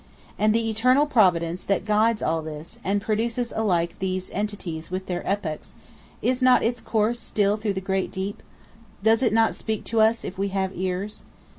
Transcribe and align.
And 0.39 0.51
the 0.51 0.67
eternal 0.67 1.05
Providence 1.05 1.63
that 1.65 1.85
guides 1.85 2.23
all 2.23 2.41
this, 2.41 2.79
and 2.83 3.03
produces 3.03 3.53
alike 3.55 3.99
these 3.99 4.31
entities 4.31 4.89
with 4.89 5.05
their 5.05 5.21
epochs, 5.29 5.75
is 6.23 6.41
not 6.41 6.63
its 6.63 6.81
course 6.81 7.19
still 7.19 7.55
through 7.55 7.73
the 7.73 7.81
great 7.81 8.11
deep? 8.11 8.41
Does 9.03 9.21
not 9.21 9.51
it 9.51 9.53
still 9.53 9.53
speak 9.59 9.83
to 9.83 10.01
us, 10.01 10.25
if 10.25 10.39
we 10.39 10.47
have 10.47 10.71
ears? 10.75 11.21